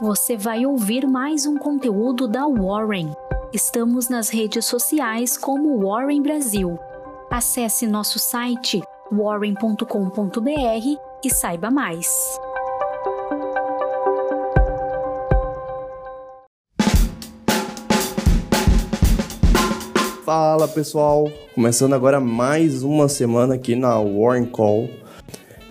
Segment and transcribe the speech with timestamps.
[0.00, 3.12] você vai ouvir mais um conteúdo da Warren.
[3.52, 6.78] Estamos nas redes sociais como Warren Brasil.
[7.30, 8.80] Acesse nosso site
[9.12, 9.84] warren.com.br
[11.22, 12.08] e saiba mais.
[20.24, 24.88] Fala pessoal, começando agora mais uma semana aqui na Warren Call.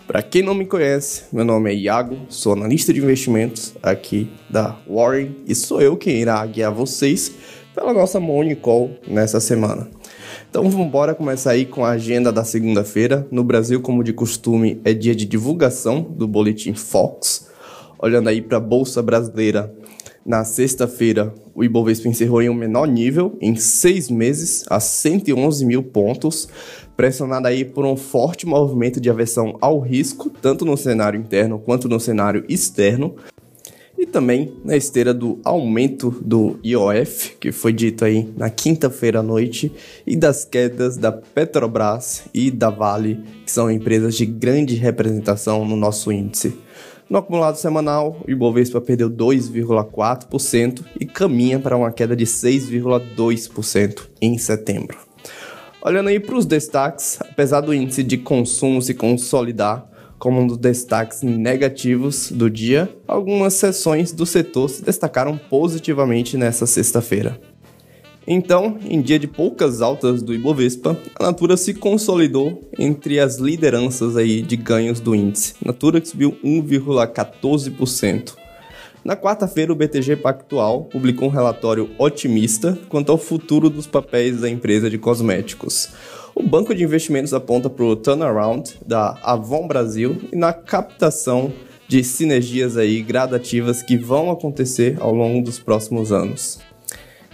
[0.09, 4.75] Para quem não me conhece, meu nome é Iago, sou analista de investimentos aqui da
[4.89, 7.31] Warren e sou eu quem irá guiar vocês
[7.75, 9.87] pela nossa Morning Call nessa semana.
[10.49, 13.27] Então vamos embora começar aí com a agenda da segunda-feira.
[13.29, 17.47] No Brasil, como de costume, é dia de divulgação do boletim Fox.
[17.99, 19.71] Olhando aí para a bolsa brasileira,
[20.25, 25.83] na sexta-feira, o Ibovespa encerrou em um menor nível, em seis meses, a 111 mil
[25.83, 26.47] pontos,
[26.99, 31.87] pressionado aí por um forte movimento de aversão ao risco, tanto no cenário interno quanto
[31.87, 33.15] no cenário externo,
[33.97, 39.23] e também na esteira do aumento do IOF, que foi dito aí na quinta-feira à
[39.23, 39.71] noite,
[40.05, 45.77] e das quedas da Petrobras e da Vale, que são empresas de grande representação no
[45.77, 46.53] nosso índice.
[47.09, 54.37] No acumulado semanal, o Ibovespa perdeu 2,4% e caminha para uma queda de 6,2% em
[54.37, 55.08] setembro.
[55.81, 60.57] Olhando aí para os destaques, apesar do índice de consumo se consolidar, como um dos
[60.57, 67.39] destaques negativos do dia, algumas seções do setor se destacaram positivamente nessa sexta-feira.
[68.27, 74.17] Então, em dia de poucas altas do Ibovespa, a Natura se consolidou entre as lideranças
[74.17, 75.55] aí de ganhos do índice.
[75.65, 78.35] Natura que subiu 1,14%.
[79.03, 84.49] Na quarta-feira, o BTG Pactual publicou um relatório otimista quanto ao futuro dos papéis da
[84.49, 85.89] empresa de cosméticos.
[86.35, 91.51] O banco de investimentos aponta para o turnaround da Avon Brasil e na captação
[91.87, 96.59] de sinergias aí gradativas que vão acontecer ao longo dos próximos anos.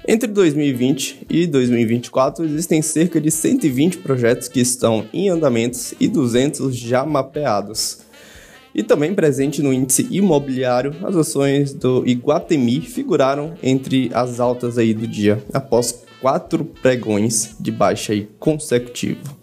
[0.08, 6.76] Entre 2020 e 2024, existem cerca de 120 projetos que estão em andamentos e 200
[6.76, 8.05] já mapeados.
[8.76, 14.94] E também presente no índice imobiliário, as ações do Iguatemi figuraram entre as altas aí
[14.94, 19.34] do dia, após quatro pregões de baixa aí consecutivo.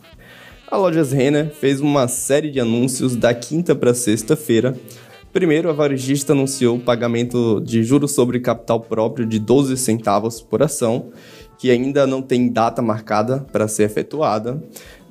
[0.70, 4.76] A Lojas Renner fez uma série de anúncios da quinta para sexta-feira.
[5.32, 10.62] Primeiro, a varejista anunciou o pagamento de juros sobre capital próprio de 12 centavos por
[10.62, 11.10] ação,
[11.58, 14.62] que ainda não tem data marcada para ser efetuada.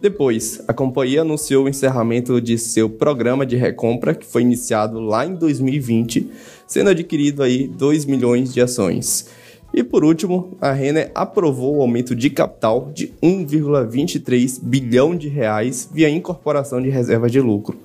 [0.02, 5.28] Depois, a companhia anunciou o encerramento de seu programa de recompra, que foi iniciado lá
[5.28, 6.28] em 2020,
[6.66, 9.28] sendo adquirido aí 2 milhões de ações.
[9.72, 15.88] E por último, a Renner aprovou o aumento de capital de 1,23 bilhão de reais
[15.94, 17.78] via incorporação de reservas de lucro,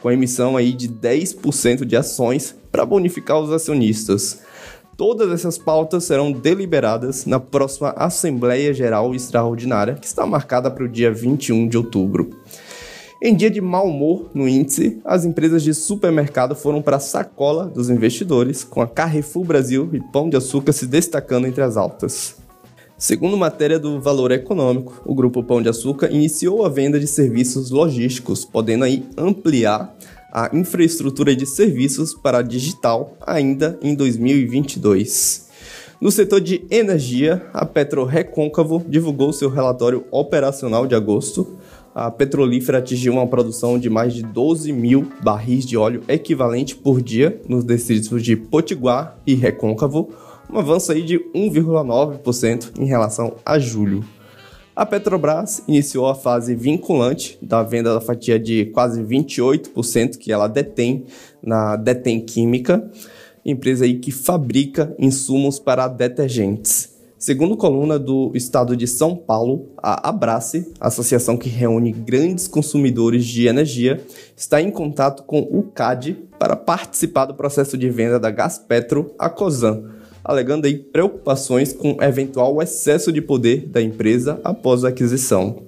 [0.00, 4.42] com emissão aí de 10% de ações para bonificar os acionistas.
[4.96, 10.88] Todas essas pautas serão deliberadas na próxima Assembleia Geral Extraordinária, que está marcada para o
[10.88, 12.30] dia 21 de outubro.
[13.20, 17.66] Em dia de mau humor no índice, as empresas de supermercado foram para a sacola
[17.66, 22.36] dos investidores, com a Carrefour Brasil e Pão de Açúcar se destacando entre as altas.
[22.96, 27.70] Segundo matéria do Valor Econômico, o grupo Pão de Açúcar iniciou a venda de serviços
[27.70, 29.92] logísticos, podendo aí ampliar
[30.34, 35.48] a infraestrutura de serviços para digital ainda em 2022.
[36.00, 41.56] No setor de energia, a Petro Recôncavo divulgou seu relatório operacional de agosto,
[41.94, 47.00] a petrolífera atingiu uma produção de mais de 12 mil barris de óleo equivalente por
[47.00, 50.10] dia nos distritos de Potiguar e Recôncavo,
[50.50, 54.04] um avanço aí de 1,9% em relação a julho.
[54.76, 60.48] A Petrobras iniciou a fase vinculante da venda da fatia de quase 28% que ela
[60.48, 61.04] detém
[61.40, 62.90] na Detém Química,
[63.46, 66.92] empresa aí que fabrica insumos para detergentes.
[67.16, 73.46] Segundo coluna do estado de São Paulo, a Abrace, associação que reúne grandes consumidores de
[73.46, 74.04] energia,
[74.36, 79.30] está em contato com o CAD para participar do processo de venda da Gaspetro a
[79.30, 79.84] Cosan,
[80.24, 85.62] alegando aí preocupações com eventual excesso de poder da empresa após a aquisição.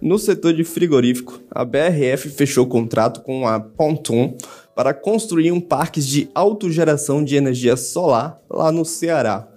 [0.00, 4.36] No setor de frigorífico, a BRF fechou contrato com a Ponton
[4.74, 9.48] para construir um parque de autogeração de energia solar lá no Ceará.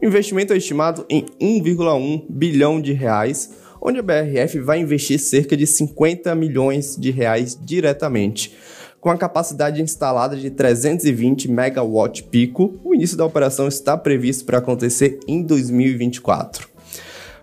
[0.00, 3.50] O investimento é estimado em 1,1 bilhão de reais,
[3.82, 8.56] onde a BRF vai investir cerca de 50 milhões de reais diretamente.
[9.00, 14.58] Com a capacidade instalada de 320 megawatt pico, o início da operação está previsto para
[14.58, 16.68] acontecer em 2024.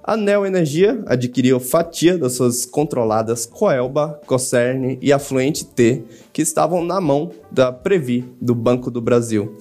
[0.03, 6.03] A Neo Energia adquiriu fatia das suas controladas Coelba, Cocerne e Afluente T,
[6.33, 9.57] que estavam na mão da Previ, do Banco do Brasil.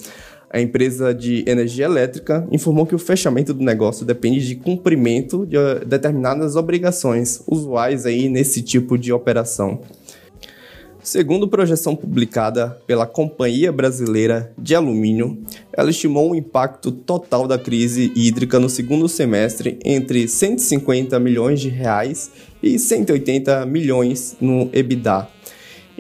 [0.51, 5.57] A empresa de energia elétrica informou que o fechamento do negócio depende de cumprimento de
[5.57, 9.81] eh, determinadas obrigações usuais aí nesse tipo de operação.
[11.05, 15.37] Segundo projeção publicada pela Companhia Brasileira de Alumínio,
[15.71, 21.69] ela estimou o impacto total da crise hídrica no segundo semestre entre 150 milhões de
[21.69, 22.31] reais
[22.63, 25.29] e 180 milhões no EBITDA.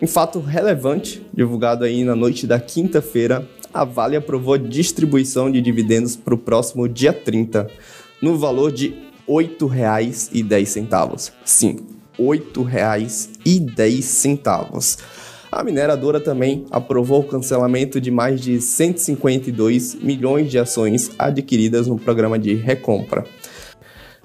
[0.00, 5.60] Em fato relevante, divulgado aí na noite da quinta-feira, a Vale aprovou a distribuição de
[5.60, 7.66] dividendos para o próximo dia 30,
[8.22, 8.86] no valor de
[9.28, 11.32] R$ 8,10.
[11.44, 11.76] Sim,
[12.18, 13.33] R$ 8,10.
[15.50, 21.96] A mineradora também aprovou o cancelamento de mais de 152 milhões de ações adquiridas no
[21.96, 23.24] programa de recompra.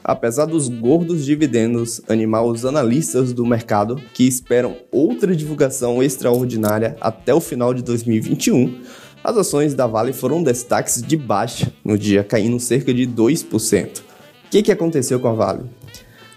[0.03, 7.31] Apesar dos gordos dividendos animar os analistas do mercado que esperam outra divulgação extraordinária até
[7.31, 8.81] o final de 2021,
[9.23, 13.99] as ações da Vale foram destaques de baixa no dia, caindo cerca de 2%.
[13.99, 14.01] O
[14.49, 15.63] que, que aconteceu com a Vale?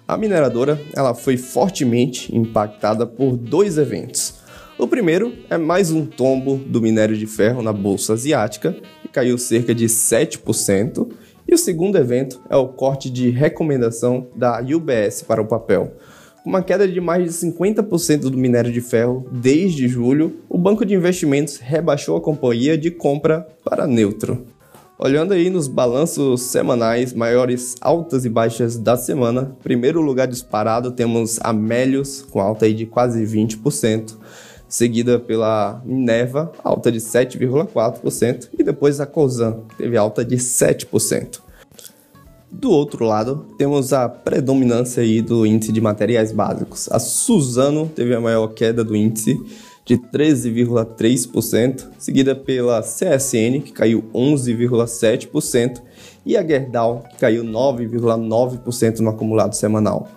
[0.06, 4.34] A mineradora ela foi fortemente impactada por dois eventos.
[4.76, 9.38] O primeiro é mais um tombo do minério de ferro na bolsa asiática, que caiu
[9.38, 11.08] cerca de 7%,
[11.46, 15.92] e o segundo evento é o corte de recomendação da UBS para o papel.
[16.42, 20.84] Com uma queda de mais de 50% do minério de ferro desde julho, o banco
[20.84, 24.46] de investimentos rebaixou a companhia de compra para neutro.
[25.04, 31.40] Olhando aí nos balanços semanais, maiores altas e baixas da semana, primeiro lugar disparado temos
[31.42, 34.16] a Melios, com alta aí de quase 20%,
[34.68, 41.40] seguida pela Minerva, alta de 7,4%, e depois a Cosan, teve alta de 7%.
[42.48, 46.88] Do outro lado, temos a predominância aí do índice de materiais básicos.
[46.92, 49.36] A Suzano teve a maior queda do índice,
[49.84, 55.82] de 13,3%, seguida pela CSN, que caiu 11,7%,
[56.24, 60.08] e a Gerdau, que caiu 9,9% no acumulado semanal.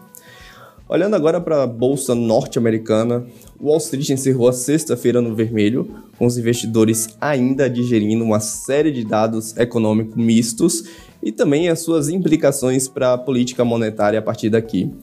[0.88, 3.26] Olhando agora para a bolsa norte-americana,
[3.60, 9.04] Wall Street encerrou a sexta-feira no vermelho, com os investidores ainda digerindo uma série de
[9.04, 10.84] dados econômicos mistos
[11.24, 14.94] e também as suas implicações para a política monetária a partir daqui.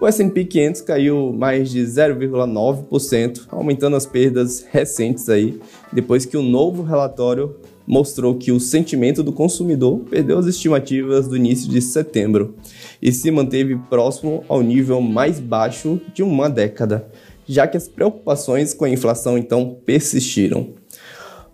[0.00, 5.60] O S&P 500 caiu mais de 0,9%, aumentando as perdas recentes aí,
[5.92, 7.54] depois que o um novo relatório
[7.86, 12.54] mostrou que o sentimento do consumidor perdeu as estimativas do início de setembro
[13.02, 17.06] e se manteve próximo ao nível mais baixo de uma década,
[17.46, 20.79] já que as preocupações com a inflação então persistiram.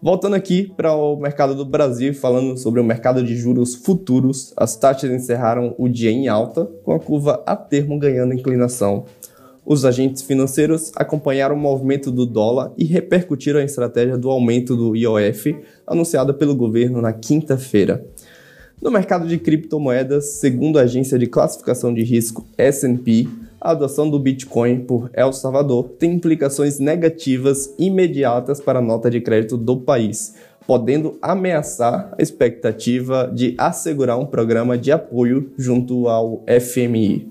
[0.00, 4.76] Voltando aqui para o mercado do Brasil, falando sobre o mercado de juros futuros, as
[4.76, 9.06] taxas encerraram o dia em alta, com a curva a termo ganhando inclinação.
[9.64, 14.94] Os agentes financeiros acompanharam o movimento do dólar e repercutiram a estratégia do aumento do
[14.94, 15.56] IOF
[15.86, 18.06] anunciada pelo governo na quinta-feira.
[18.80, 23.26] No mercado de criptomoedas, segundo a agência de classificação de risco S&P,
[23.66, 29.20] a adoção do Bitcoin por El Salvador tem implicações negativas imediatas para a nota de
[29.20, 30.36] crédito do país,
[30.68, 37.28] podendo ameaçar a expectativa de assegurar um programa de apoio junto ao FMI.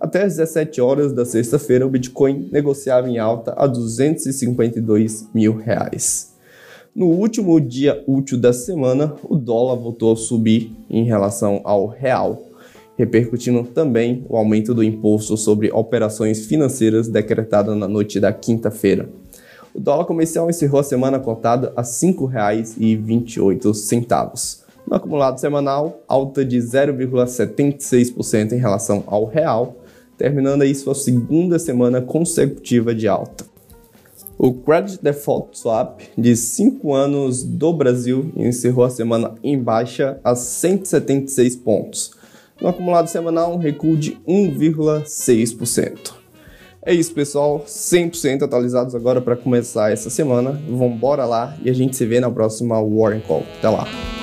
[0.00, 6.36] Até as 17 horas da sexta-feira, o Bitcoin negociava em alta a 252 mil reais.
[6.92, 12.47] No último dia útil da semana, o dólar voltou a subir em relação ao real,
[12.98, 19.08] repercutindo também o aumento do imposto sobre operações financeiras decretado na noite da quinta-feira.
[19.72, 24.66] O dólar comercial encerrou a semana cotada a R$ 5,28.
[24.84, 29.76] No acumulado semanal, alta de 0,76% em relação ao real,
[30.16, 33.44] terminando aí sua segunda semana consecutiva de alta.
[34.36, 40.34] O Credit Default Swap de 5 anos do Brasil encerrou a semana em baixa a
[40.34, 42.17] 176 pontos,
[42.60, 46.14] no acumulado semanal, um recuo de 1,6%.
[46.84, 47.64] É isso, pessoal.
[47.66, 50.60] 100% atualizados agora para começar essa semana.
[50.68, 53.44] Vamos lá e a gente se vê na próxima Warren Call.
[53.58, 54.17] Até lá.